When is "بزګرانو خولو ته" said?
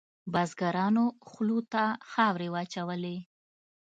0.33-1.83